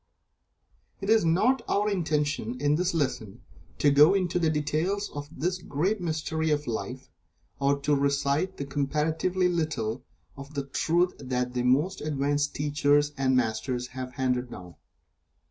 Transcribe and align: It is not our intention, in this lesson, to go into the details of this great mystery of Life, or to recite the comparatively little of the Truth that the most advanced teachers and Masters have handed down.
It 0.99 1.11
is 1.11 1.23
not 1.23 1.61
our 1.69 1.87
intention, 1.87 2.59
in 2.59 2.73
this 2.73 2.95
lesson, 2.95 3.41
to 3.77 3.91
go 3.91 4.15
into 4.15 4.39
the 4.39 4.49
details 4.49 5.11
of 5.11 5.29
this 5.31 5.59
great 5.61 6.01
mystery 6.01 6.49
of 6.49 6.65
Life, 6.65 7.11
or 7.59 7.77
to 7.81 7.95
recite 7.95 8.57
the 8.57 8.65
comparatively 8.65 9.47
little 9.47 10.03
of 10.35 10.55
the 10.55 10.65
Truth 10.65 11.13
that 11.19 11.53
the 11.53 11.61
most 11.61 12.01
advanced 12.01 12.55
teachers 12.55 13.13
and 13.15 13.37
Masters 13.37 13.89
have 13.89 14.13
handed 14.13 14.49
down. 14.49 14.73